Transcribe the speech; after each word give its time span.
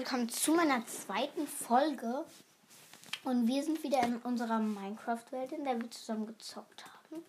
Willkommen 0.00 0.30
zu 0.30 0.54
meiner 0.54 0.86
zweiten 0.86 1.46
Folge. 1.46 2.24
Und 3.22 3.46
wir 3.46 3.62
sind 3.62 3.82
wieder 3.82 4.02
in 4.02 4.16
unserer 4.22 4.58
Minecraft-Welt, 4.58 5.52
in 5.52 5.66
der 5.66 5.78
wir 5.78 5.90
zusammen 5.90 6.26
gezockt 6.26 6.86
haben. 6.86 7.22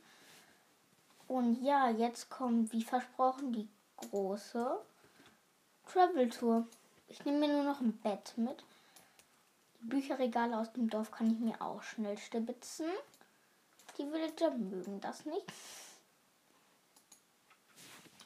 Und 1.27 1.61
ja, 1.61 1.89
jetzt 1.89 2.29
kommt, 2.29 2.71
wie 2.71 2.81
versprochen, 2.81 3.51
die 3.51 3.67
große 3.97 4.79
Travel-Tour. 5.91 6.65
Ich 7.09 7.25
nehme 7.25 7.39
mir 7.39 7.49
nur 7.49 7.63
noch 7.63 7.81
ein 7.81 7.91
Bett 7.97 8.37
mit. 8.37 8.63
Die 9.81 9.87
Bücherregale 9.87 10.57
aus 10.57 10.71
dem 10.71 10.89
Dorf 10.89 11.11
kann 11.11 11.29
ich 11.29 11.39
mir 11.39 11.61
auch 11.61 11.83
schnell 11.83 12.17
stibitzen. 12.17 12.87
Die 13.97 14.09
Villager 14.09 14.51
mögen 14.51 15.01
das 15.01 15.25
nicht. 15.25 15.51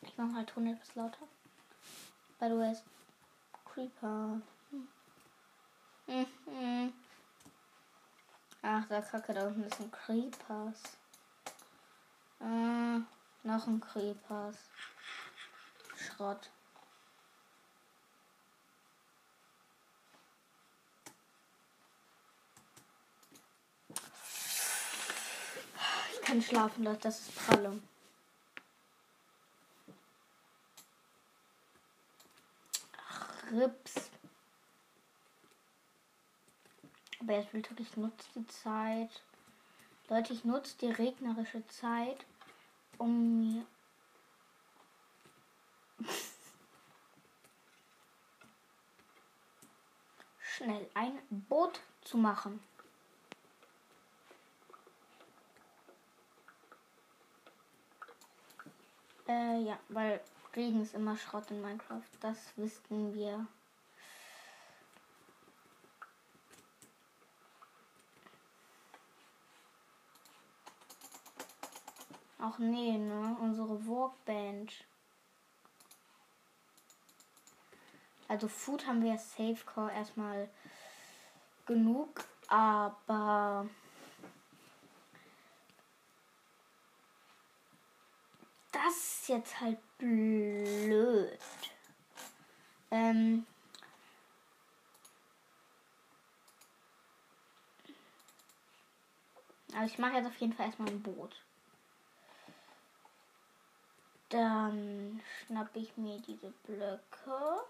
Ich 0.04 0.16
mache 0.20 0.36
halt 0.36 0.50
Ton 0.50 0.68
etwas 0.68 0.94
lauter. 0.94 1.28
By 2.38 2.50
the 2.50 2.58
way, 2.58 2.76
Creeper. 3.76 4.42
Hm. 6.08 6.94
Ach, 8.62 8.88
da 8.88 9.02
kacke, 9.02 9.34
da 9.34 9.48
unten 9.48 9.64
ist 9.64 9.82
ein 9.82 9.92
Creepers. 9.92 10.82
Äh, 12.40 13.00
noch 13.44 13.68
ein 13.68 13.82
Creepers. 13.82 14.56
Schrott. 15.98 16.50
Ich 26.14 26.22
kann 26.22 26.42
schlafen, 26.42 26.86
das 27.02 27.20
ist 27.20 27.36
pralle. 27.36 27.82
Rips. 33.56 34.12
Aber 37.22 37.34
jetzt 37.34 37.54
will 37.54 37.64
ich 37.80 37.96
nutze 37.96 38.28
die 38.36 38.46
Zeit. 38.48 39.24
Leute, 40.10 40.34
ich 40.34 40.44
nutze 40.44 40.78
die 40.80 40.92
regnerische 40.92 41.66
Zeit, 41.68 42.26
um 42.98 43.40
mir 43.40 43.66
schnell 50.40 50.90
ein 50.94 51.20
Boot 51.30 51.80
zu 52.02 52.18
machen. 52.18 52.62
Äh, 59.28 59.62
ja, 59.64 59.80
weil 59.90 60.22
Regen 60.56 60.82
ist 60.82 60.94
immer 60.94 61.18
Schrott 61.18 61.52
in 61.52 61.62
Minecraft. 61.62 62.02
Das 62.22 62.38
wüssten 62.56 63.14
wir. 63.14 63.46
Ach 72.40 72.58
nee, 72.60 72.98
ne? 72.98 73.36
Unsere 73.42 73.86
Workbench. 73.86 74.86
Also 78.28 78.48
Food 78.48 78.88
haben 78.88 79.04
wir 79.04 79.18
Safecore 79.18 79.92
erstmal 79.92 80.50
genug, 81.66 82.24
aber 82.48 83.68
das 88.72 88.96
ist 88.96 89.28
jetzt 89.30 89.60
halt 89.62 89.78
blöd. 89.98 91.40
Ähm. 92.92 93.46
Also 99.74 99.94
ich 99.94 100.00
mache 100.00 100.14
jetzt 100.14 100.28
auf 100.28 100.38
jeden 100.38 100.54
Fall 100.54 100.68
erstmal 100.68 100.90
ein 100.90 101.02
Boot. 101.02 101.42
Dann 104.30 105.22
schnappe 105.46 105.80
ich 105.80 105.96
mir 105.98 106.20
diese 106.22 106.52
Blöcke 106.66 107.62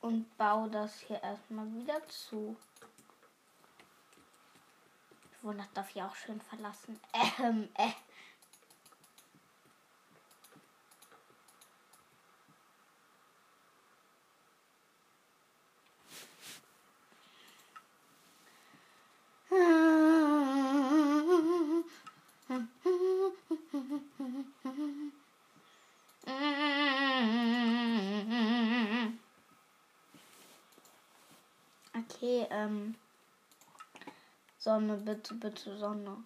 und 0.00 0.36
baue 0.36 0.68
das 0.70 0.98
hier 1.00 1.22
erstmal 1.22 1.72
wieder 1.72 2.06
zu. 2.08 2.56
Wundert 5.42 5.74
darf 5.74 5.94
ich 5.94 6.02
auch 6.02 6.14
schön 6.14 6.40
verlassen. 6.40 7.00
Ähm, 7.38 7.68
äh. 7.74 7.90
Ähm. 32.50 32.94
Sonne, 34.58 34.96
bitte, 34.98 35.34
bitte, 35.34 35.76
Sonne. 35.78 36.22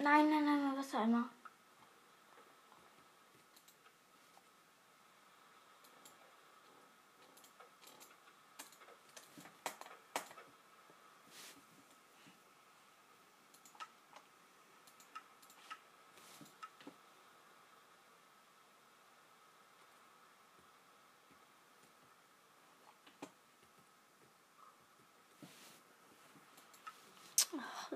Nein, 0.00 0.30
nein, 0.30 0.44
nein, 0.44 0.76
Wassereimer. 0.76 1.28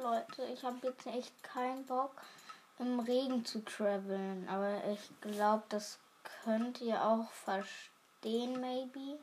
Leute, 0.03 0.45
ich 0.53 0.65
habe 0.65 0.79
jetzt 0.83 1.07
echt 1.07 1.43
keinen 1.45 1.87
Bock 1.87 2.11
im 2.81 2.99
Regen 2.99 3.45
zu 3.45 3.65
traveln, 3.65 4.49
aber 4.49 4.83
ich 4.91 5.01
glaube, 5.21 5.63
das 5.69 5.99
könnt 6.43 6.81
ihr 6.81 7.01
auch 7.05 7.31
verstehen, 7.31 8.61
maybe. 8.61 9.21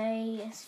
Ey, 0.00 0.40
es 0.40 0.66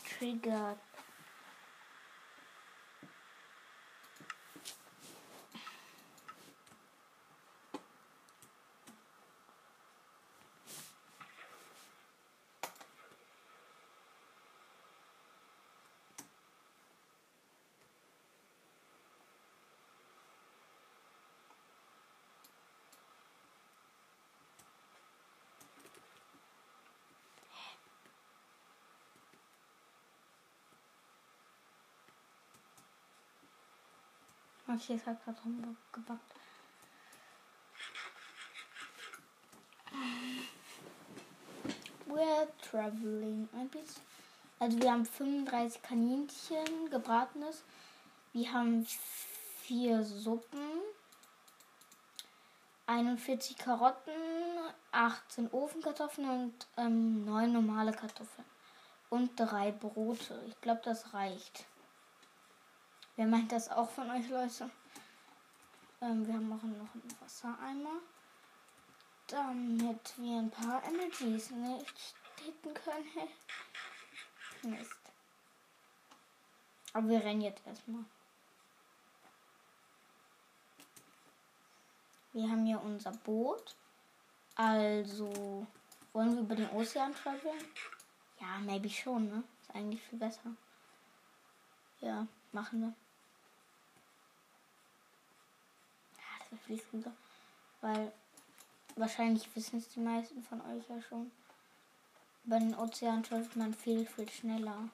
triggert. 34.78 34.82
Okay, 34.82 34.94
es 34.94 35.06
hat 35.06 35.24
gerade 35.24 35.76
gebackt. 35.92 36.34
We're 42.06 42.48
traveling 42.60 43.48
ein 43.54 43.68
bisschen. 43.68 44.02
Also 44.58 44.80
wir 44.80 44.92
haben 44.92 45.04
35 45.04 45.82
Kaninchen 45.82 46.90
gebratenes. 46.90 47.64
Wir 48.32 48.52
haben 48.52 48.86
vier 49.62 50.04
Suppen. 50.04 50.60
41 52.86 53.56
Karotten, 53.56 54.12
18 54.90 55.50
Ofenkartoffeln 55.52 56.28
und 56.28 56.66
ähm, 56.76 57.24
9 57.24 57.52
normale 57.52 57.92
Kartoffeln. 57.92 58.46
Und 59.08 59.30
drei 59.36 59.70
Brote. 59.70 60.42
Ich 60.48 60.60
glaube, 60.60 60.82
das 60.84 61.14
reicht. 61.14 61.64
Wer 63.22 63.28
meint 63.28 63.52
das 63.52 63.70
auch 63.70 63.88
von 63.88 64.10
euch, 64.10 64.28
Leute? 64.28 64.68
Ähm, 66.00 66.26
wir 66.26 66.34
auch 66.34 66.40
noch 66.40 66.64
einen 66.64 67.16
Wassereimer. 67.20 68.00
Damit 69.28 70.18
wir 70.18 70.38
ein 70.38 70.50
paar 70.50 70.82
Energies 70.82 71.52
nicht 71.52 72.16
hitten 72.40 72.74
können. 72.74 73.28
Mist. 74.64 74.96
Aber 76.94 77.08
wir 77.10 77.22
rennen 77.22 77.42
jetzt 77.42 77.64
erstmal. 77.64 78.04
Wir 82.32 82.50
haben 82.50 82.66
hier 82.66 82.82
unser 82.82 83.12
Boot. 83.12 83.76
Also, 84.56 85.64
wollen 86.12 86.34
wir 86.34 86.42
über 86.42 86.56
den 86.56 86.70
Ozean 86.70 87.14
traveln? 87.14 87.64
Ja, 88.40 88.58
maybe 88.58 88.90
schon, 88.90 89.28
ne? 89.28 89.44
Ist 89.60 89.76
eigentlich 89.76 90.02
viel 90.02 90.18
besser. 90.18 90.56
Ja, 92.00 92.26
machen 92.50 92.80
wir. 92.80 93.01
Wäre 96.52 96.60
viel 96.66 96.78
klüger. 96.78 97.12
Weil 97.80 98.12
wahrscheinlich 98.96 99.48
wissen 99.56 99.78
es 99.78 99.88
die 99.88 100.00
meisten 100.00 100.42
von 100.42 100.60
euch 100.60 100.86
ja 100.88 101.00
schon. 101.00 101.30
Über 102.44 102.58
den 102.58 102.74
Ozean 102.74 103.22
travelt 103.22 103.56
man 103.56 103.72
viel, 103.72 104.04
viel 104.04 104.28
schneller. 104.28 104.90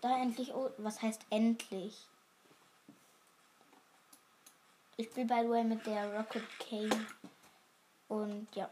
Da 0.00 0.22
endlich. 0.22 0.54
Oh, 0.54 0.70
was 0.78 1.02
heißt 1.02 1.26
endlich? 1.28 2.08
Ich 5.00 5.06
spiele 5.06 5.28
by 5.28 5.42
the 5.44 5.48
way 5.48 5.62
mit 5.62 5.86
der 5.86 6.12
Rocket 6.12 6.42
Cane. 6.58 7.06
Und 8.08 8.48
ja. 8.56 8.68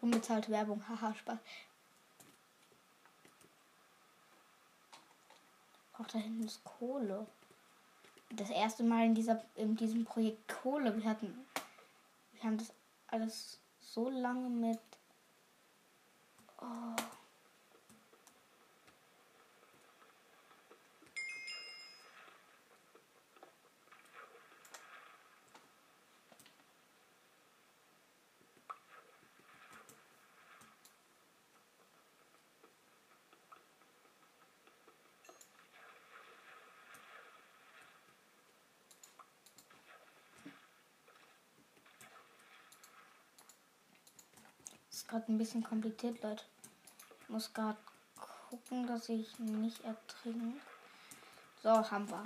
Unbezahlte 0.00 0.52
Werbung. 0.52 0.88
Haha, 0.88 1.12
Spaß. 1.12 1.38
Auch 5.98 6.06
da 6.06 6.18
hinten 6.18 6.44
ist 6.44 6.62
Kohle. 6.62 7.26
Das 8.30 8.50
erste 8.50 8.84
Mal 8.84 9.06
in, 9.06 9.14
dieser, 9.16 9.42
in 9.56 9.74
diesem 9.74 10.04
Projekt 10.04 10.46
Kohle. 10.62 10.96
Wir 10.96 11.10
hatten. 11.10 11.44
Wir 12.32 12.44
haben 12.44 12.58
das 12.58 12.72
alles 13.08 13.58
so 13.80 14.08
lange 14.08 14.50
mit. 14.50 14.80
Oh. 16.60 16.94
Ist 44.94 45.08
gerade 45.08 45.32
ein 45.32 45.38
bisschen 45.38 45.64
kompliziert, 45.64 46.22
Leute. 46.22 46.44
Ich 47.20 47.28
muss 47.28 47.52
gerade 47.52 47.78
gucken, 48.50 48.86
dass 48.86 49.08
ich 49.08 49.38
nicht 49.40 49.82
ertrinke. 49.84 50.60
So, 51.62 51.70
haben 51.70 52.08
wir. 52.08 52.24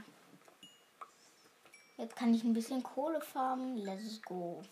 Jetzt 1.97 2.15
kann 2.15 2.35
ich 2.35 2.45
ein 2.45 2.53
bisschen 2.53 2.83
Kohle 2.83 3.21
farmen. 3.21 3.79
Let's 3.79 4.21
go. 4.23 4.63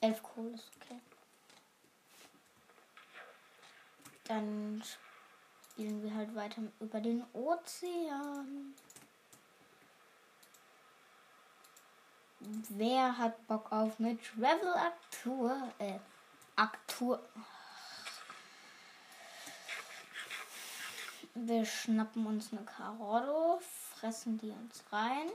Elf 0.00 0.22
Kohle 0.22 0.50
ist 0.50 0.70
okay. 0.76 1.00
Dann 4.24 4.82
spielen 5.70 6.02
wir 6.02 6.14
halt 6.14 6.34
weiter 6.34 6.62
über 6.80 7.00
den 7.00 7.24
Ozean. 7.32 8.74
Wer 12.68 13.18
hat 13.18 13.46
Bock 13.48 13.72
auf 13.72 13.98
eine 13.98 14.16
Travel 14.20 14.74
Aktur? 14.74 15.68
Äh, 15.78 15.98
Aktur. 16.54 17.20
Wir 21.34 21.64
schnappen 21.64 22.24
uns 22.26 22.52
eine 22.52 22.64
Karotte, 22.64 23.64
fressen 23.94 24.38
die 24.38 24.50
uns 24.50 24.82
rein. 24.92 25.28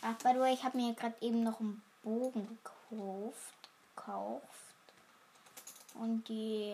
Ach, 0.00 0.14
by 0.22 0.30
the 0.32 0.40
way, 0.40 0.54
ich 0.54 0.64
habe 0.64 0.76
mir 0.76 0.94
gerade 0.94 1.14
eben 1.20 1.42
noch 1.42 1.60
einen 1.60 1.82
Bogen 2.02 2.48
gekauft. 2.48 3.54
gekauft. 3.94 4.42
Und 5.94 6.28
die 6.28 6.72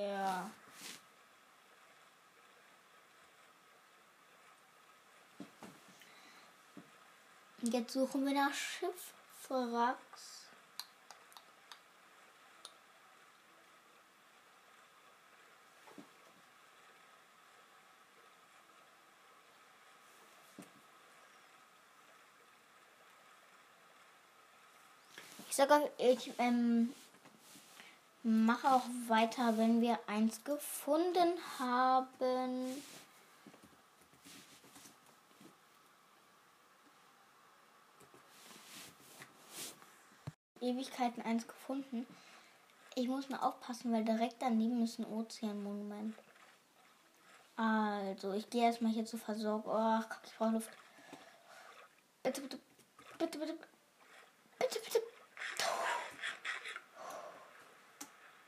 Jetzt 7.62 7.92
suchen 7.92 8.24
wir 8.24 8.32
nach 8.32 8.54
Schiffwracks. 8.54 9.98
Ich 25.50 25.56
sage, 25.56 25.90
ich 25.98 26.32
ähm, 26.38 26.94
mache 28.22 28.68
auch 28.68 28.84
weiter, 29.08 29.58
wenn 29.58 29.82
wir 29.82 29.98
eins 30.06 30.42
gefunden 30.44 31.34
haben. 31.58 32.82
Ewigkeiten 40.60 41.22
eins 41.22 41.46
gefunden. 41.46 42.06
Ich 42.94 43.08
muss 43.08 43.28
mal 43.28 43.38
aufpassen, 43.40 43.92
weil 43.92 44.04
direkt 44.04 44.36
daneben 44.40 44.82
ist 44.82 44.98
ein 44.98 45.06
Ozeanmonument. 45.06 46.14
Also, 47.56 48.32
ich 48.32 48.48
gehe 48.50 48.64
erstmal 48.64 48.92
hier 48.92 49.04
zu 49.04 49.18
versorgen. 49.18 49.68
Oh, 49.68 50.00
ich 50.24 50.34
brauche 50.36 50.52
Luft. 50.52 50.70
Bitte, 52.22 52.40
bitte, 52.40 52.58
bitte, 53.18 53.38
bitte, 53.38 53.58
bitte, 54.58 54.80
bitte. 54.80 55.02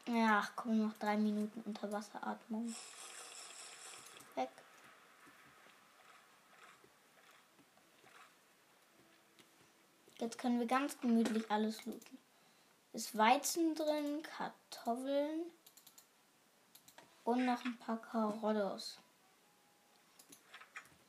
Ja, 0.06 0.46
komm, 0.56 0.86
noch 0.86 0.94
drei 0.98 1.16
Minuten 1.16 1.62
Unterwasseratmung. 1.62 2.74
Weg. 4.34 4.48
Jetzt 10.22 10.38
können 10.38 10.60
wir 10.60 10.68
ganz 10.68 11.00
gemütlich 11.00 11.50
alles 11.50 11.84
looten. 11.84 12.16
Ist 12.92 13.18
Weizen 13.18 13.74
drin, 13.74 14.22
Kartoffeln 14.22 15.50
und 17.24 17.44
noch 17.44 17.64
ein 17.64 17.76
paar 17.78 18.00
Karottos. 18.00 19.00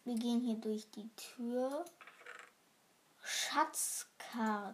Wir 0.03 0.15
gehen 0.15 0.39
hier 0.39 0.55
durch 0.55 0.89
die 0.89 1.07
Tür. 1.15 1.85
Schatzkarte. 3.21 4.73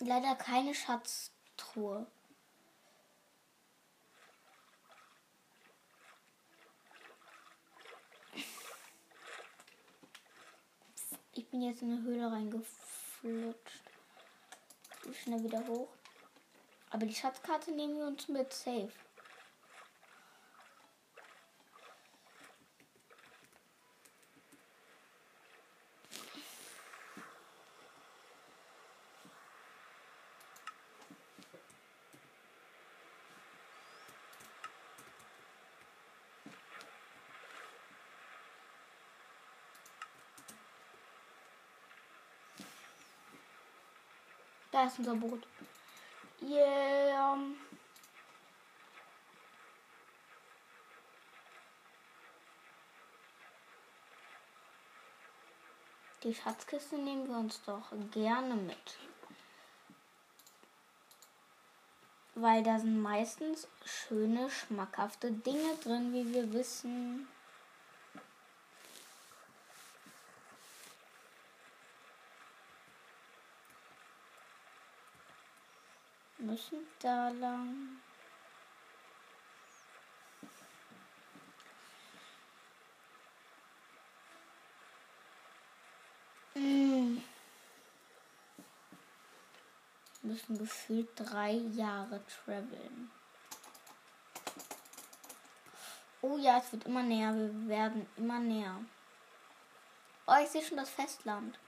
Leider 0.00 0.34
keine 0.34 0.74
Schatztruhe. 0.74 2.06
Ich 11.38 11.46
bin 11.50 11.62
jetzt 11.62 11.82
in 11.82 11.92
eine 11.92 12.02
Höhle 12.02 12.32
reingeflutscht. 12.32 13.84
Schnell 15.22 15.44
wieder 15.44 15.64
hoch. 15.68 15.86
Aber 16.90 17.06
die 17.06 17.14
Schatzkarte 17.14 17.70
nehmen 17.70 17.96
wir 17.96 18.08
uns 18.08 18.26
mit 18.26 18.52
safe. 18.52 18.90
Da 44.78 44.84
ist 44.84 45.00
unser 45.00 45.16
Boot. 45.16 45.44
Yeah. 46.40 47.36
Die 56.22 56.32
Schatzkiste 56.32 56.96
nehmen 56.96 57.28
wir 57.28 57.38
uns 57.38 57.60
doch 57.64 57.90
gerne 58.12 58.54
mit. 58.54 58.98
Weil 62.36 62.62
da 62.62 62.78
sind 62.78 63.02
meistens 63.02 63.66
schöne, 63.84 64.48
schmackhafte 64.48 65.32
Dinge 65.32 65.74
drin, 65.82 66.12
wie 66.12 66.32
wir 66.32 66.52
wissen. 66.52 67.26
Müssen 76.48 76.86
da 77.00 77.28
lang. 77.28 78.00
Mm. 86.54 87.18
Müssen 90.22 90.56
gefühlt 90.56 91.10
drei 91.16 91.52
Jahre 91.52 92.22
traveln. 92.26 93.10
Oh 96.22 96.38
ja, 96.38 96.56
es 96.56 96.72
wird 96.72 96.86
immer 96.86 97.02
näher. 97.02 97.34
Wir 97.34 97.68
werden 97.68 98.06
immer 98.16 98.38
näher. 98.38 98.80
Oh, 100.26 100.36
ich 100.42 100.48
sehe 100.48 100.64
schon 100.64 100.78
das 100.78 100.88
Festland. 100.88 101.58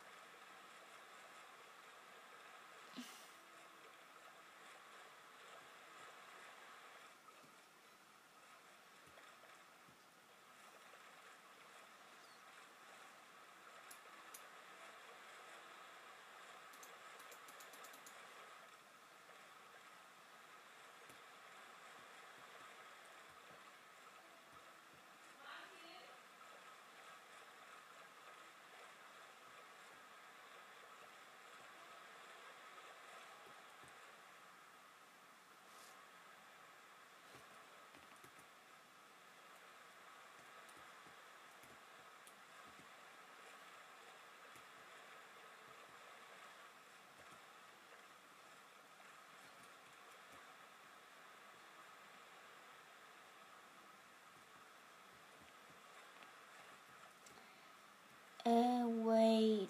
Äh, 58.45 58.85
wait. 59.05 59.69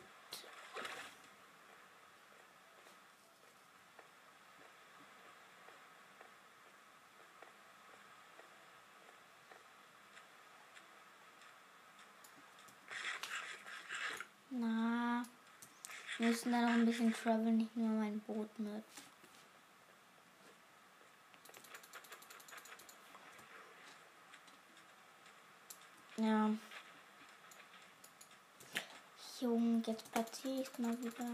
Na, 14.50 15.25
wir 16.21 16.29
müssen 16.29 16.53
da 16.53 16.61
noch 16.61 16.69
ein 16.69 16.85
bisschen 16.85 17.15
traveln, 17.15 17.57
nicht 17.57 17.75
nur 17.75 17.89
mein 17.89 18.21
Boot 18.21 18.59
mit. 18.59 18.85
Ja. 26.19 26.50
Junge, 29.41 29.83
jetzt 29.87 30.12
platziere 30.12 30.61
ich 30.61 30.79
mal 30.79 30.99
wieder. 31.03 31.25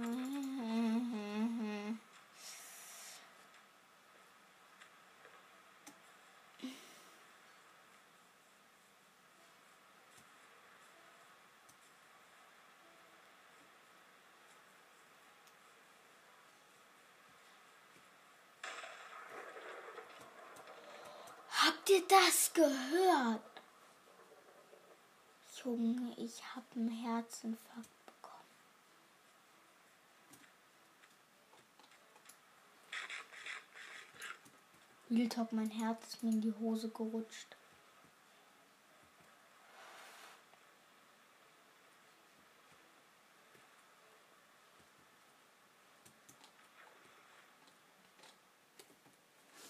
Ihr 21.96 22.06
das 22.08 22.52
gehört? 22.52 23.42
Junge, 25.64 26.14
ich 26.16 26.44
habe 26.54 26.66
einen 26.76 26.90
Herzinfarkt 26.90 28.06
bekommen. 28.06 28.36
Real 35.10 35.28
Talk, 35.28 35.52
mein 35.52 35.70
Herz 35.70 36.06
ist 36.08 36.22
mir 36.22 36.30
in 36.30 36.40
die 36.40 36.52
Hose 36.52 36.88
gerutscht. 36.90 37.56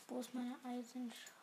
Wo 0.08 0.20
ist 0.20 0.34
meine 0.34 0.56
Eisenschale? 0.64 1.35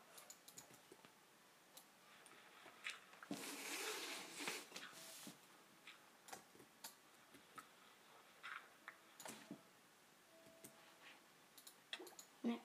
Nee. 12.44 12.60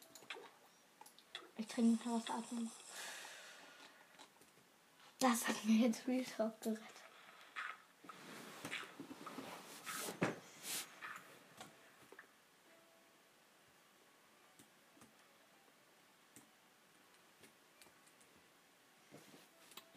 Ich 1.56 1.66
trinke 1.66 2.08
noch 2.08 2.20
was 2.20 2.30
atmen. 2.30 2.70
Das 5.20 5.48
hat 5.48 5.64
mir 5.64 5.86
jetzt 5.88 6.06
Real 6.06 6.24
Talk 6.24 6.60
gerettet. 6.60 6.97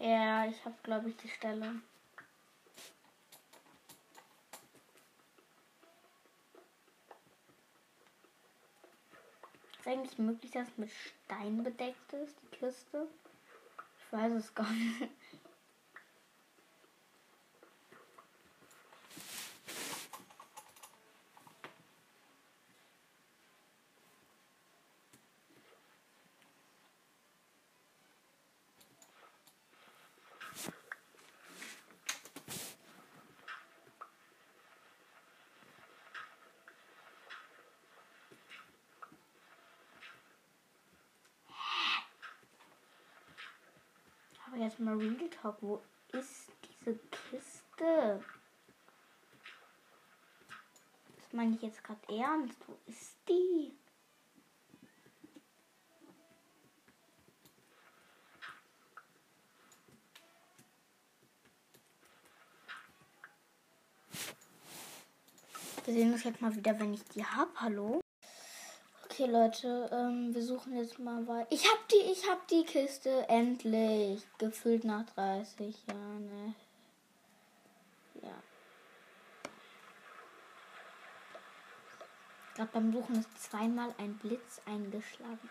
Ja, 0.02 0.48
ich 0.48 0.66
habe, 0.66 0.76
glaube 0.82 1.10
ich, 1.10 1.18
die 1.18 1.28
Stelle. 1.28 1.76
Ist 9.78 9.88
eigentlich 9.88 10.18
möglich, 10.18 10.50
dass 10.50 10.70
es 10.70 10.78
mit 10.80 10.90
Stein 10.90 11.64
bedeckt 11.64 12.14
ist, 12.14 12.36
die 12.42 12.58
Kiste? 12.58 13.08
Ich 14.00 14.12
weiß 14.12 14.32
es 14.34 14.56
gar 14.56 14.72
nicht. 14.72 15.12
Jetzt 44.62 44.80
mal 44.80 44.96
Real 44.96 45.28
Talk. 45.42 45.58
Wo 45.62 45.82
ist 46.14 46.52
diese 46.62 46.96
Kiste? 47.10 48.24
Das 51.16 51.34
meine 51.34 51.56
ich 51.56 51.64
jetzt 51.64 51.84
gerade 51.84 52.00
ernst. 52.16 52.60
Wo 52.68 52.78
ist 52.86 53.18
die? 53.28 53.74
Wir 65.86 65.94
sehen 65.96 66.14
uns 66.14 66.24
jetzt 66.24 66.40
mal 66.40 66.56
wieder, 66.56 66.80
wenn 66.80 66.94
ich 66.94 67.04
die 67.06 67.26
habe. 67.26 67.50
Hallo? 67.56 68.00
Okay, 69.22 69.30
Leute, 69.30 69.88
ähm, 69.92 70.34
wir 70.34 70.42
suchen 70.42 70.76
jetzt 70.76 70.98
mal 70.98 71.28
weiter. 71.28 71.46
Ich 71.52 71.64
hab 71.72 71.88
die, 71.90 72.12
ich 72.12 72.28
hab 72.28 72.48
die 72.48 72.64
Kiste 72.64 73.30
endlich. 73.30 74.26
Gefühlt 74.40 74.84
nach 74.84 75.06
30 75.14 75.76
Jahren. 75.86 76.26
Ne? 76.26 76.56
Ja. 78.24 78.34
Gerade 82.56 82.72
beim 82.74 82.92
Suchen 82.92 83.20
ist 83.20 83.44
zweimal 83.44 83.94
ein 84.00 84.18
Blitz 84.18 84.60
eingeschlagen. 84.66 85.50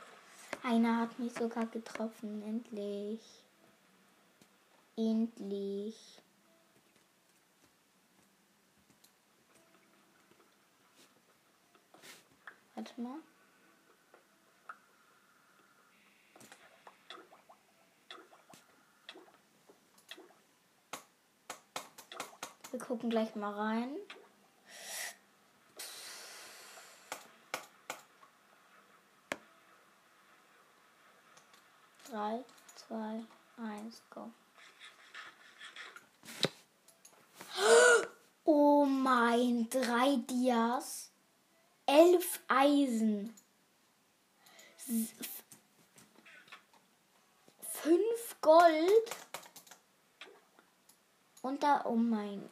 Einer 0.65 1.03
hat 1.03 1.17
mich 1.21 1.33
sogar 1.35 1.67
getroffen. 1.67 2.43
Endlich. 2.43 3.21
Endlich. 4.97 6.21
Warte 12.75 13.01
mal. 13.01 13.21
Wir 22.71 22.79
gucken 22.79 23.11
gleich 23.11 23.35
mal 23.35 23.53
rein. 23.53 23.97
Drei, 32.09 32.45
zwei, 32.77 33.25
eins, 33.57 34.03
go. 34.11 34.31
Oh 38.45 38.85
mein, 38.85 39.69
drei 39.69 40.17
Dias, 40.29 41.13
elf 41.87 42.41
Eisen, 42.49 43.35
fünf 47.61 48.41
Gold 48.41 49.17
und 51.43 51.63
da, 51.63 51.85
oh 51.85 51.95
mein, 51.95 52.51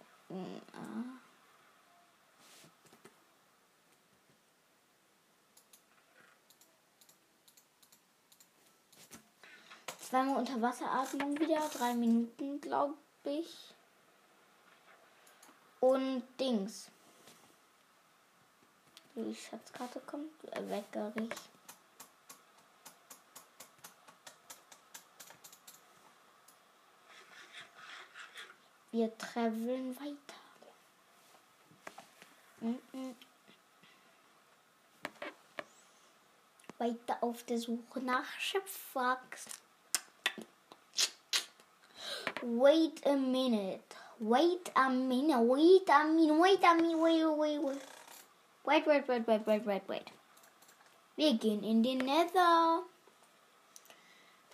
Zweimal 10.08 10.38
Unterwasseratmung 10.38 11.38
wieder, 11.38 11.68
drei 11.68 11.94
Minuten, 11.94 12.61
glaube 12.61 12.94
ich. 13.25 13.75
Und 15.80 16.23
Dings. 16.40 16.90
Die 19.14 19.35
Schatzkarte 19.35 20.00
kommt, 20.00 20.32
äh, 20.52 20.68
Weckerich. 20.68 21.30
Wir 28.99 29.17
traveln 29.17 29.97
weiter. 30.00 30.40
Mm 32.61 32.78
-mm. 32.93 33.15
Weiter 36.78 37.23
auf 37.23 37.45
der 37.45 37.58
Suche 37.58 38.00
nach 38.00 38.28
Schiffwachs. 38.41 39.45
Wait 42.43 43.06
a 43.06 43.15
minute. 43.15 43.84
Wait 44.19 44.73
a 44.75 44.89
minute. 44.89 45.47
Wait 45.47 45.89
a 45.91 46.02
minute. 46.02 46.41
Wait 46.43 46.65
a 46.65 46.75
minute. 46.75 47.00
Wait, 47.00 47.25
wait, 47.39 47.63
wait. 47.63 47.82
Wait, 48.65 48.87
wait, 48.87 49.08
wait, 49.08 49.28
wait, 49.28 49.47
wait, 49.47 49.65
wait, 49.65 49.89
wait. 49.89 50.13
Wir 51.15 51.34
gehen 51.34 51.63
in 51.63 51.84
den 51.84 51.99
Nether. 51.99 52.82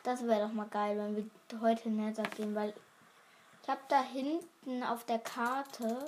Das 0.02 0.22
wäre 0.22 0.46
doch 0.46 0.52
mal 0.52 0.68
geil, 0.68 0.98
wenn 0.98 1.16
wir 1.16 1.60
heute 1.62 1.88
in 1.88 1.96
den 1.96 2.04
Nether 2.04 2.24
gehen, 2.24 2.54
weil 2.54 2.74
ich 3.64 3.70
habe 3.70 3.80
da 3.88 4.02
hinten 4.02 4.82
auf 4.82 5.04
der 5.06 5.20
Karte 5.20 6.04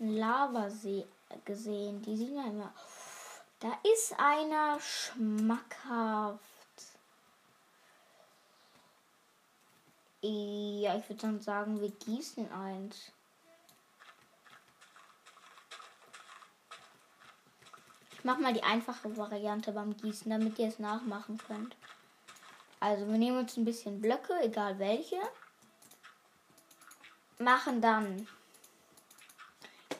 einen 0.00 0.16
Lavasee 0.16 1.04
gesehen. 1.44 2.00
Die 2.00 2.16
sehen 2.16 2.36
ja 2.36 2.46
immer. 2.46 2.72
Da 3.60 3.72
ist 3.92 4.18
einer 4.18 4.80
schmackhaft. 4.80 6.40
Ja, 10.22 10.96
ich 10.96 11.06
würde 11.10 11.20
dann 11.20 11.40
sagen, 11.42 11.82
wir 11.82 11.90
gießen 11.90 12.50
eins. 12.50 13.12
Ich 18.12 18.24
mache 18.24 18.40
mal 18.40 18.54
die 18.54 18.62
einfache 18.62 19.14
Variante 19.18 19.70
beim 19.72 19.94
Gießen, 19.94 20.30
damit 20.30 20.58
ihr 20.58 20.68
es 20.68 20.78
nachmachen 20.78 21.36
könnt. 21.46 21.76
Also 22.80 23.06
wir 23.06 23.18
nehmen 23.18 23.38
uns 23.38 23.58
ein 23.58 23.66
bisschen 23.66 24.00
Blöcke, 24.00 24.32
egal 24.40 24.78
welche 24.78 25.20
machen 27.38 27.80
dann 27.80 28.28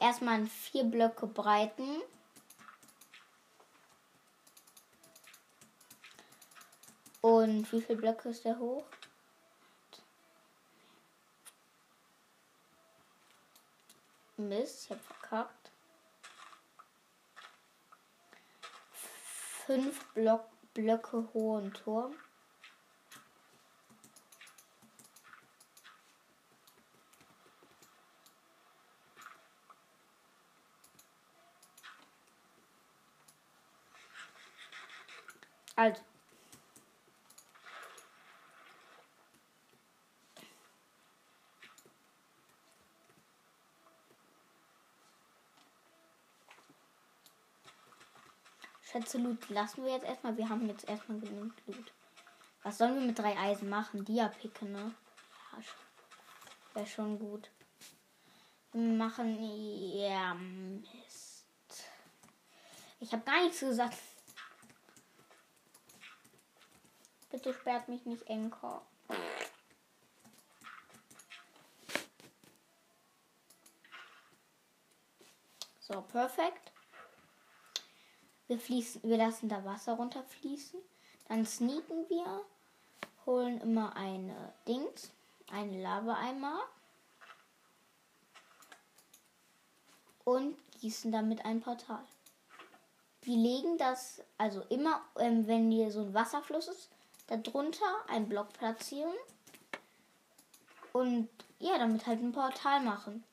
erstmal 0.01 0.46
vier 0.46 0.85
Blöcke 0.85 1.27
breiten. 1.27 2.03
Und 7.20 7.70
wie 7.72 7.83
viele 7.83 7.99
Blöcke 7.99 8.29
ist 8.29 8.44
der 8.44 8.59
hoch? 8.59 8.85
Mist, 14.37 14.85
ich 14.85 14.90
hab 14.90 15.01
verkackt. 15.01 15.70
Fünf 19.66 20.05
Block 20.12 20.44
Blöcke 20.75 21.29
hohen 21.33 21.72
Turm. 21.72 22.14
Also. 35.77 36.01
Schätze 48.81 49.19
Loot 49.19 49.51
lassen 49.51 49.85
wir 49.85 49.93
jetzt 49.93 50.07
erstmal. 50.07 50.37
Wir 50.39 50.49
haben 50.49 50.67
jetzt 50.69 50.89
erstmal 50.89 51.21
genug 51.21 51.53
Loot. 51.67 51.93
Was 52.62 52.79
sollen 52.79 52.95
wir 52.95 53.03
mit 53.03 53.19
drei 53.19 53.37
Eisen 53.37 53.69
machen? 53.69 54.05
Dia-Picke, 54.05 54.65
ne? 54.65 54.95
Ja, 55.53 55.59
wäre 56.73 56.87
schon 56.87 57.19
gut. 57.19 57.51
Wir 58.73 58.93
machen. 58.93 59.39
Ja, 59.99 60.35
Mist. 60.35 61.47
Ich 62.99 63.12
habe 63.12 63.25
gar 63.25 63.43
nichts 63.43 63.61
gesagt. 63.61 63.99
Bitte 67.31 67.53
sperrt 67.53 67.89
mich 67.89 68.05
nicht 68.07 68.27
Enker. 68.29 68.83
So, 75.81 76.01
perfekt. 76.01 76.73
Wir, 78.49 78.59
fließen, 78.59 79.03
wir 79.05 79.17
lassen 79.17 79.49
da 79.49 79.65
Wasser 79.65 79.95
runterfließen. 79.95 80.81
Dann 81.29 81.47
sneaken 81.47 82.09
wir, 82.09 82.45
holen 83.25 83.61
immer 83.61 83.95
eine 83.97 84.53
Dings, 84.67 85.11
einen 85.51 85.81
Lava-Eimer 85.81 86.61
und 90.25 90.57
gießen 90.81 91.12
damit 91.12 91.45
ein 91.45 91.61
Portal. 91.61 92.05
Wir 93.23 93.37
legen 93.37 93.79
das, 93.79 94.23
also 94.39 94.62
immer, 94.69 95.03
ähm, 95.19 95.47
wenn 95.47 95.71
hier 95.71 95.91
so 95.91 96.01
ein 96.01 96.15
Wasserfluss 96.15 96.69
ist, 96.69 96.91
darunter 97.27 98.09
einen 98.09 98.29
Block 98.29 98.53
platzieren 98.53 99.15
und 100.93 101.29
ja, 101.59 101.79
damit 101.79 102.07
halt 102.07 102.21
ein 102.21 102.33
Portal 102.33 102.81
machen. 102.81 103.25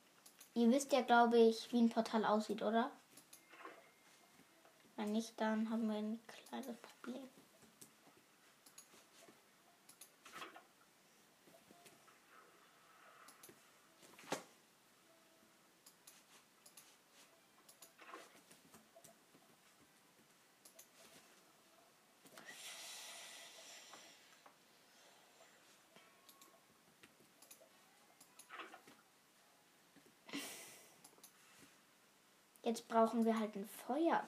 Ihr 0.54 0.70
wisst 0.70 0.92
ja, 0.92 1.00
glaube 1.00 1.38
ich, 1.38 1.72
wie 1.72 1.80
ein 1.80 1.90
Portal 1.90 2.24
aussieht, 2.24 2.62
oder? 2.62 2.90
Wenn 4.96 5.12
nicht, 5.12 5.40
dann 5.40 5.68
haben 5.70 5.88
wir 5.88 5.96
ein 5.96 6.20
kleines 6.48 6.76
Problem. 6.76 7.28
Jetzt 32.74 32.88
brauchen 32.88 33.24
wir 33.24 33.38
halt 33.38 33.54
ein 33.54 33.68
Feuer. 33.68 34.26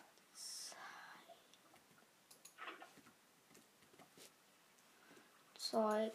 Zeug. 5.59 6.13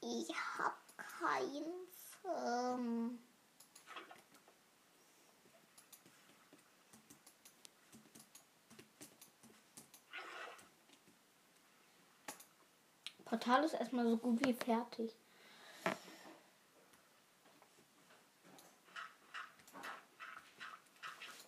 Ich 0.00 0.30
hab 0.30 0.78
kein 0.96 1.66
Ähm 2.24 3.18
Portal 13.26 13.64
ist 13.64 13.74
erstmal 13.74 14.08
so 14.08 14.16
gut 14.16 14.42
wie 14.46 14.54
fertig. 14.54 15.14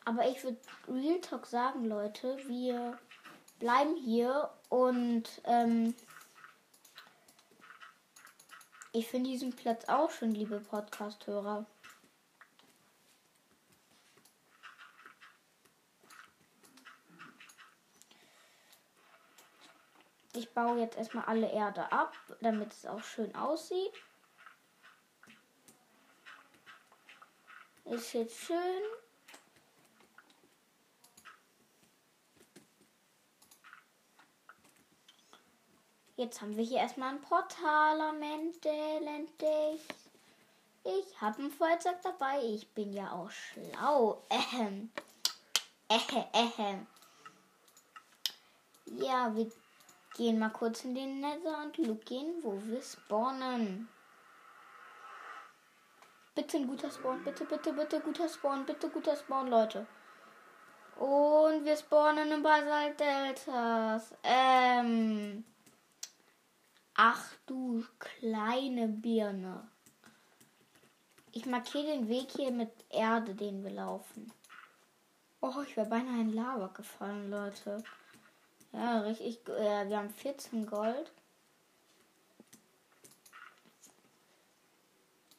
Aber 0.08 0.26
ich 0.26 0.42
würde 0.42 0.56
Real 0.88 1.20
Talk 1.20 1.44
sagen, 1.44 1.84
Leute, 1.84 2.38
wir 2.48 2.98
bleiben 3.58 3.94
hier 3.94 4.50
und 4.70 5.24
ähm, 5.44 5.94
ich 8.92 9.06
finde 9.06 9.28
diesen 9.28 9.54
Platz 9.54 9.84
auch 9.86 10.10
schön, 10.10 10.30
liebe 10.30 10.60
Podcast-Hörer. 10.60 11.66
Ich 20.32 20.48
baue 20.54 20.80
jetzt 20.80 20.96
erstmal 20.96 21.26
alle 21.26 21.52
Erde 21.52 21.92
ab, 21.92 22.14
damit 22.40 22.72
es 22.72 22.86
auch 22.86 23.02
schön 23.02 23.34
aussieht. 23.34 23.92
Ist 27.84 28.14
jetzt 28.14 28.38
schön. 28.38 28.82
Jetzt 36.18 36.42
haben 36.42 36.56
wir 36.56 36.64
hier 36.64 36.78
erstmal 36.78 37.10
ein 37.10 37.20
Portalament, 37.20 38.66
endlich. 38.66 39.80
Ich 40.82 41.20
habe 41.20 41.42
ein 41.44 41.50
Feuerzeug 41.52 42.02
dabei. 42.02 42.40
Ich 42.42 42.66
bin 42.74 42.92
ja 42.92 43.12
auch 43.12 43.30
schlau. 43.30 44.20
Ähm. 44.28 44.90
Ähem. 45.88 46.24
Ähem. 46.34 46.86
Ja, 48.86 49.32
wir 49.36 49.48
gehen 50.16 50.40
mal 50.40 50.48
kurz 50.48 50.82
in 50.82 50.96
den 50.96 51.20
Nether 51.20 51.62
und 51.62 52.04
gehen, 52.04 52.34
wo 52.42 52.60
wir 52.64 52.82
spawnen. 52.82 53.88
Bitte 56.34 56.56
ein 56.56 56.66
guter 56.66 56.90
Spawn. 56.90 57.22
Bitte, 57.22 57.44
bitte, 57.44 57.72
bitte 57.72 58.00
guter 58.00 58.28
Spawn. 58.28 58.66
Bitte 58.66 58.88
guter 58.88 59.14
Spawn, 59.14 59.46
Leute. 59.46 59.86
Und 60.96 61.64
wir 61.64 61.76
spawnen 61.76 62.32
in 62.32 62.42
Basalt 62.42 62.98
Deltas. 62.98 64.16
Ähm. 64.24 65.44
Ach 67.00 67.32
du 67.46 67.84
kleine 68.00 68.88
Birne. 68.88 69.68
Ich 71.30 71.46
markiere 71.46 71.92
den 71.92 72.08
Weg 72.08 72.32
hier 72.32 72.50
mit 72.50 72.72
Erde, 72.90 73.36
den 73.36 73.62
wir 73.62 73.70
laufen. 73.70 74.32
Oh, 75.40 75.62
ich 75.64 75.76
wäre 75.76 75.88
beinahe 75.88 76.22
in 76.22 76.34
Lava 76.34 76.66
gefallen, 76.66 77.30
Leute. 77.30 77.84
Ja, 78.72 79.02
richtig. 79.02 79.48
Äh, 79.48 79.88
wir 79.88 79.96
haben 79.96 80.10
14 80.10 80.66
Gold. 80.66 81.12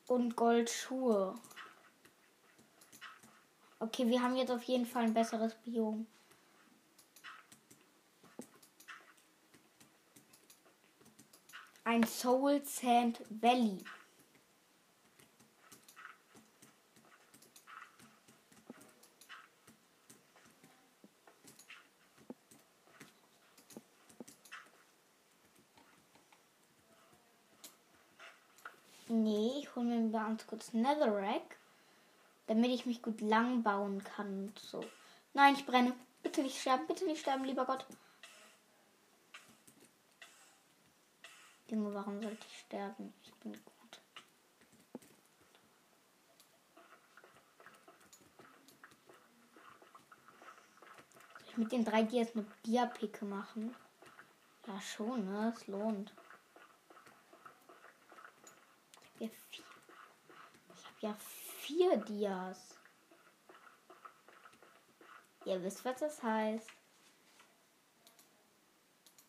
Und 0.08 0.38
Goldschuhe. 0.38 1.36
Okay, 3.80 4.08
wir 4.08 4.24
haben 4.24 4.38
jetzt 4.38 4.52
auf 4.52 4.64
jeden 4.64 4.86
Fall 4.86 5.04
ein 5.04 5.14
besseres 5.14 5.56
Biom. 5.56 6.08
Ein 12.00 12.08
Soul 12.08 12.62
Sand 12.64 13.20
Valley. 13.30 13.84
Nee, 29.10 29.54
ich 29.60 29.76
hole 29.76 29.86
mir 29.86 30.10
ganz 30.12 30.48
kurz 30.48 30.72
Netherrack, 30.72 31.58
damit 32.48 32.72
ich 32.72 32.86
mich 32.86 33.02
gut 33.02 33.20
lang 33.20 33.64
bauen 33.64 34.02
kann 34.04 34.46
und 34.46 34.60
so. 34.60 34.82
Nein, 35.34 35.56
ich 35.56 35.66
brenne. 35.66 35.94
Bitte 36.24 36.44
nicht 36.44 36.60
sterben, 36.62 36.88
bitte 36.88 37.06
nicht 37.06 37.22
sterben, 37.22 37.44
lieber 37.44 37.66
Gott. 37.66 37.86
Junge, 41.70 41.94
warum 41.94 42.20
sollte 42.20 42.48
ich 42.48 42.60
sterben? 42.62 43.14
Ich 43.22 43.32
bin 43.36 43.52
gut. 43.54 44.02
Soll 51.38 51.48
ich 51.48 51.58
mit 51.58 51.72
den 51.72 51.86
drei 51.86 52.02
Dias 52.02 52.34
eine 52.34 52.46
Dia-Picke 52.66 53.24
machen? 53.26 53.76
Ja, 54.66 54.82
schon, 54.82 55.26
ne? 55.26 55.54
Es 55.56 55.68
lohnt. 55.68 56.12
Ich 59.20 59.28
habe 59.28 59.30
ja 59.30 59.30
vier. 59.52 59.66
Ich 60.76 60.86
habe 60.86 60.98
ja 61.02 61.14
vier 61.14 61.98
Dias. 61.98 62.80
Ihr 65.46 65.64
wisst, 65.64 65.86
was 65.86 66.00
das 66.00 66.24
heißt. 66.24 66.68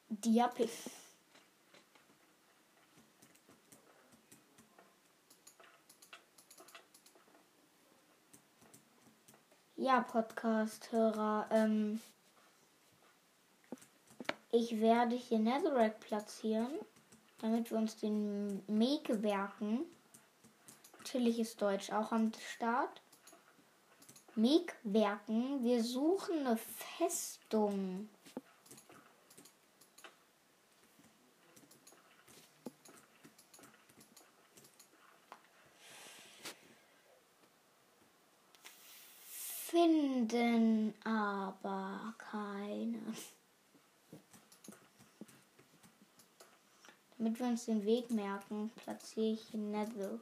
Dia-Pick. 0.09 0.71
Ja, 9.83 10.03
Podcast-Hörer, 10.03 11.47
ähm, 11.51 12.03
ich 14.53 14.79
werde 14.79 15.17
hier 15.17 15.39
Netherrack 15.39 16.01
platzieren, 16.01 16.71
damit 17.39 17.71
wir 17.71 17.79
uns 17.79 17.97
den 17.97 18.63
Meg-Werken, 18.67 19.87
natürlich 20.99 21.39
ist 21.39 21.63
Deutsch 21.63 21.91
auch 21.93 22.13
am 22.13 22.31
Start, 22.55 23.01
Meg-Werken, 24.35 25.65
wir 25.65 25.83
suchen 25.83 26.47
eine 26.47 26.59
Festung. 26.59 28.11
Finden 39.71 40.95
aber 41.05 42.15
keine. 42.19 42.99
Damit 47.17 47.39
wir 47.39 47.47
uns 47.47 47.67
den 47.67 47.85
Weg 47.85 48.11
merken, 48.11 48.71
platziere 48.71 49.35
ich 49.35 49.55
Nether. 49.55 50.19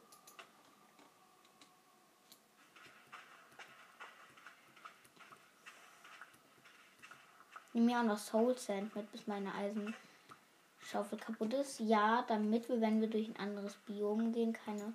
Nimm 7.72 7.86
mir 7.86 8.00
auch 8.00 8.04
noch 8.04 8.18
Soul 8.18 8.58
Sand 8.58 8.94
mit, 8.96 9.10
bis 9.12 9.26
meine 9.26 9.54
Eisenschaufel 9.54 11.18
kaputt 11.18 11.54
ist. 11.54 11.80
Ja, 11.80 12.24
damit 12.28 12.68
wir, 12.68 12.80
wenn 12.80 13.00
wir 13.00 13.08
durch 13.08 13.28
ein 13.28 13.36
anderes 13.36 13.76
Biom 13.86 14.32
gehen, 14.32 14.52
keine 14.52 14.94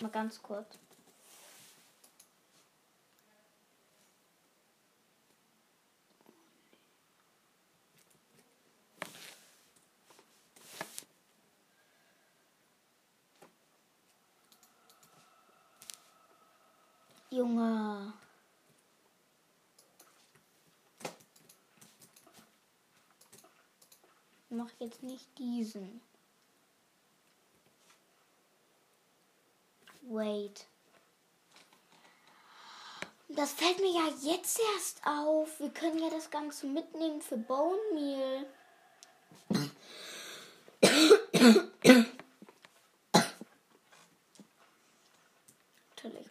Mal 0.00 0.08
ganz 0.08 0.40
kurz. 0.42 0.78
Junge. 17.30 18.12
Mach 24.48 24.70
jetzt 24.80 25.02
nicht 25.02 25.38
diesen. 25.38 26.00
Wait. 30.20 30.66
Das 33.28 33.52
fällt 33.52 33.78
mir 33.78 33.90
ja 33.90 34.08
jetzt 34.20 34.60
erst 34.74 35.06
auf. 35.06 35.58
Wir 35.60 35.70
können 35.70 35.98
ja 35.98 36.10
das 36.10 36.30
Ganze 36.30 36.66
mitnehmen 36.66 37.22
für 37.22 37.38
Bone 37.38 37.78
Meal. 37.94 38.46
Natürlich. 45.96 46.26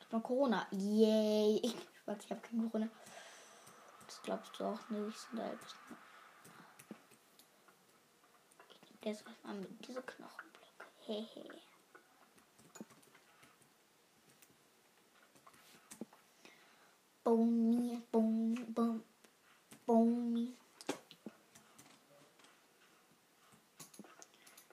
Das 0.00 0.12
war 0.12 0.20
Corona. 0.20 0.66
Yay. 0.72 1.60
Ich 1.62 1.74
Schatz, 2.04 2.24
ich 2.24 2.30
habe 2.30 2.42
keine 2.42 2.68
Krone. 2.68 2.90
Das 4.06 4.20
glaubst 4.22 4.52
du 4.58 4.64
auch 4.64 4.90
nicht. 4.90 5.18
Sind 5.18 5.38
da 5.38 5.44
ein 5.44 5.56
bisschen 5.56 5.96
Jetzt 9.02 9.26
erstmal 9.26 9.54
mit 9.54 9.88
diese 9.88 10.02
Knochenblöcke. 10.02 10.86
Hehe. 11.06 11.69
Boni, 17.30 18.02
bom, 18.10 18.56
bom, 18.74 19.00
boni. 19.86 20.52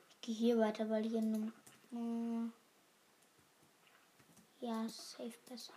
Ich 0.10 0.22
gehe 0.22 0.34
hier 0.36 0.58
weiter, 0.58 0.89
weil 0.89 1.04
hier 1.04 1.22
nur. 1.22 1.52
Äh, 1.91 2.50
ja, 4.65 4.89
safe 4.89 5.38
besser. 5.48 5.74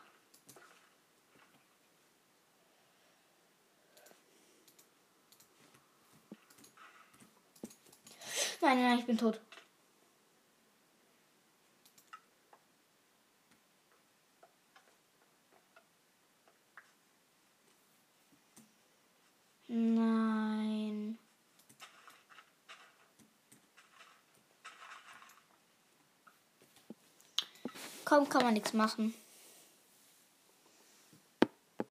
Nein, 8.62 8.82
nein, 8.82 8.98
ich 9.00 9.04
bin 9.04 9.18
tot. 9.18 9.38
Nein. 19.72 21.16
Komm, 28.10 28.28
kann 28.28 28.42
man 28.42 28.54
nichts 28.54 28.72
machen. 28.72 29.14